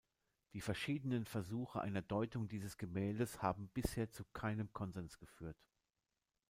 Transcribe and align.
Die 0.53 0.61
verschiedenen 0.61 1.25
Versuche 1.27 1.79
einer 1.79 2.01
Deutung 2.01 2.47
dieses 2.47 2.79
Gemäldes 2.79 3.43
haben 3.43 3.67
bisher 3.69 4.09
zu 4.09 4.23
keinem 4.33 4.73
Konsens 4.73 5.19
geführt. 5.19 5.61